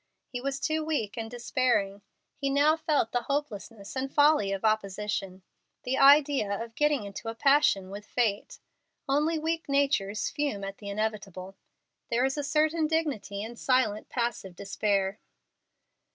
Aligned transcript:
He 0.31 0.41
was 0.41 0.59
too 0.59 0.83
weak 0.83 1.15
and 1.15 1.29
despairing. 1.29 2.01
He 2.35 2.49
now 2.49 2.75
felt 2.75 3.11
the 3.11 3.21
hopelessness 3.21 3.95
and 3.95 4.11
folly 4.11 4.51
of 4.51 4.65
opposition. 4.65 5.43
The 5.83 5.95
idea 5.99 6.59
of 6.63 6.73
getting 6.73 7.03
into 7.03 7.29
a 7.29 7.35
passion 7.35 7.91
with 7.91 8.03
fate! 8.03 8.57
Only 9.07 9.37
weak 9.37 9.69
natures 9.69 10.31
fume 10.31 10.63
at 10.63 10.79
the 10.79 10.89
inevitable. 10.89 11.55
There 12.09 12.25
is 12.25 12.35
a 12.35 12.43
certain 12.43 12.87
dignity 12.87 13.43
in 13.43 13.55
silent, 13.57 14.09
passive 14.09 14.55
despair. 14.55 15.19